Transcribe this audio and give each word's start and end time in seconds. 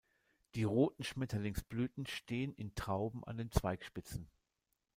Die 0.55 0.63
roten 0.63 1.03
Schmetterlingsblüten 1.03 2.07
stehen 2.07 2.55
in 2.55 2.73
Trauben 2.73 3.23
an 3.23 3.37
den 3.37 3.51
Zweigspitzen. 3.51 4.31